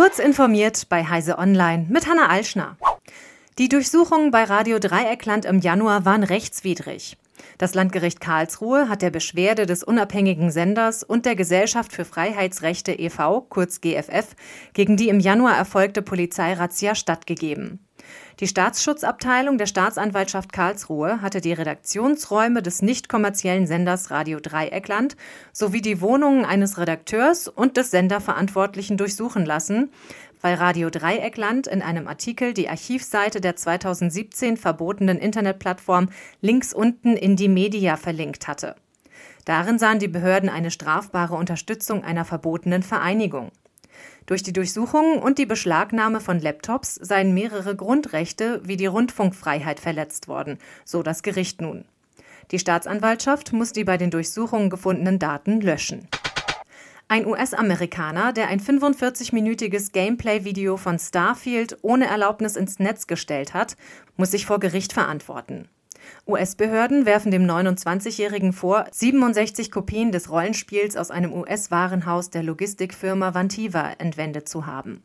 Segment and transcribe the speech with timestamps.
[0.00, 2.78] Kurz informiert bei Heise Online mit Hanna Alschner.
[3.58, 7.18] Die Durchsuchungen bei Radio Dreieckland im Januar waren rechtswidrig.
[7.58, 13.42] Das Landgericht Karlsruhe hat der Beschwerde des unabhängigen Senders und der Gesellschaft für Freiheitsrechte e.V.,
[13.42, 14.34] kurz GFF,
[14.72, 17.86] gegen die im Januar erfolgte Polizeirazzia stattgegeben.
[18.40, 25.16] Die Staatsschutzabteilung der Staatsanwaltschaft Karlsruhe hatte die Redaktionsräume des nicht kommerziellen Senders Radio Dreieckland
[25.52, 29.90] sowie die Wohnungen eines Redakteurs und des Senderverantwortlichen durchsuchen lassen,
[30.40, 36.08] weil Radio Dreieckland in einem Artikel die Archivseite der 2017 verbotenen Internetplattform
[36.40, 38.76] links unten in die Media verlinkt hatte.
[39.44, 43.50] Darin sahen die Behörden eine strafbare Unterstützung einer verbotenen Vereinigung.
[44.30, 50.28] Durch die Durchsuchungen und die Beschlagnahme von Laptops seien mehrere Grundrechte wie die Rundfunkfreiheit verletzt
[50.28, 51.84] worden, so das Gericht nun.
[52.52, 56.06] Die Staatsanwaltschaft muss die bei den Durchsuchungen gefundenen Daten löschen.
[57.08, 63.76] Ein US-Amerikaner, der ein 45-minütiges Gameplay-Video von Starfield ohne Erlaubnis ins Netz gestellt hat,
[64.16, 65.68] muss sich vor Gericht verantworten.
[66.26, 73.92] US-Behörden werfen dem 29-Jährigen vor, 67 Kopien des Rollenspiels aus einem US-Warenhaus der Logistikfirma Vantiva
[73.98, 75.02] entwendet zu haben.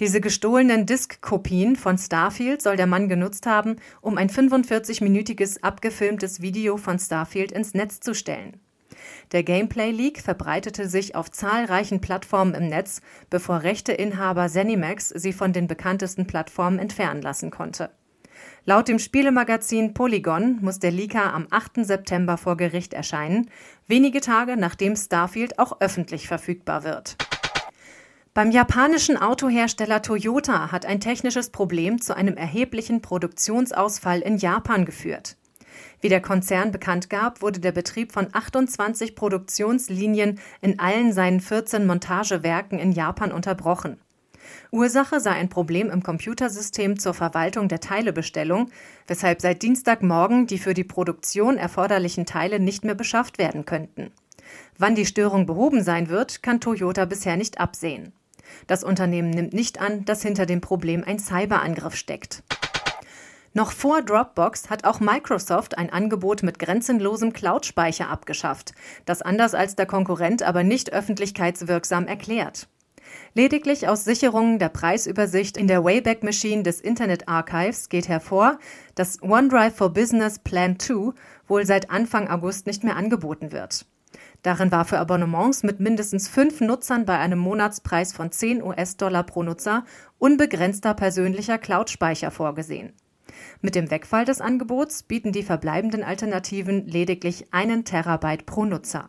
[0.00, 6.76] Diese gestohlenen Disk-Kopien von Starfield soll der Mann genutzt haben, um ein 45-minütiges abgefilmtes Video
[6.76, 8.58] von Starfield ins Netz zu stellen.
[9.32, 15.66] Der Gameplay-Leak verbreitete sich auf zahlreichen Plattformen im Netz, bevor Rechteinhaber Zenimax sie von den
[15.66, 17.90] bekanntesten Plattformen entfernen lassen konnte.
[18.64, 21.84] Laut dem Spielemagazin Polygon muss der Leaker am 8.
[21.84, 23.50] September vor Gericht erscheinen,
[23.88, 27.16] wenige Tage nachdem Starfield auch öffentlich verfügbar wird.
[28.34, 35.36] Beim japanischen Autohersteller Toyota hat ein technisches Problem zu einem erheblichen Produktionsausfall in Japan geführt.
[36.00, 41.86] Wie der Konzern bekannt gab, wurde der Betrieb von 28 Produktionslinien in allen seinen 14
[41.86, 43.98] Montagewerken in Japan unterbrochen.
[44.70, 48.70] Ursache sei ein Problem im Computersystem zur Verwaltung der Teilebestellung,
[49.06, 54.12] weshalb seit Dienstagmorgen die für die Produktion erforderlichen Teile nicht mehr beschafft werden könnten.
[54.78, 58.12] Wann die Störung behoben sein wird, kann Toyota bisher nicht absehen.
[58.66, 62.42] Das Unternehmen nimmt nicht an, dass hinter dem Problem ein Cyberangriff steckt.
[63.54, 68.72] Noch vor Dropbox hat auch Microsoft ein Angebot mit grenzenlosem Cloud-Speicher abgeschafft,
[69.04, 72.68] das anders als der Konkurrent aber nicht öffentlichkeitswirksam erklärt.
[73.34, 78.58] Lediglich aus Sicherungen der Preisübersicht in der Wayback Machine des Internet Archives geht hervor,
[78.94, 81.12] dass OneDrive for Business Plan 2
[81.48, 83.86] wohl seit Anfang August nicht mehr angeboten wird.
[84.42, 89.42] Darin war für Abonnements mit mindestens fünf Nutzern bei einem Monatspreis von 10 US-Dollar pro
[89.42, 89.84] Nutzer
[90.18, 92.92] unbegrenzter persönlicher Cloud-Speicher vorgesehen.
[93.60, 99.08] Mit dem Wegfall des Angebots bieten die verbleibenden Alternativen lediglich einen Terabyte pro Nutzer.